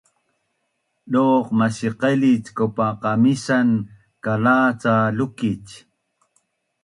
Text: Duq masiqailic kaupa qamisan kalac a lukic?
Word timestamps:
Duq 1.11 1.45
masiqailic 1.57 2.45
kaupa 2.57 2.87
qamisan 3.01 3.69
kalac 4.23 4.81
a 4.93 4.95
lukic? 5.17 5.65